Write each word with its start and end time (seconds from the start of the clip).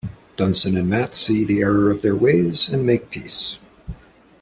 Dunson 0.35 0.75
and 0.77 0.89
Matt 0.89 1.13
see 1.13 1.43
the 1.43 1.61
error 1.61 1.91
of 1.91 2.01
their 2.01 2.15
ways 2.15 2.67
and 2.67 2.83
make 2.87 3.11
peace. 3.11 3.59